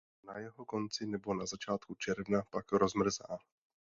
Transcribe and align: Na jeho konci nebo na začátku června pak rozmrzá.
Na 0.23 0.37
jeho 0.39 0.65
konci 0.65 1.05
nebo 1.07 1.33
na 1.33 1.45
začátku 1.45 1.95
června 1.95 2.41
pak 2.51 2.71
rozmrzá. 2.71 3.37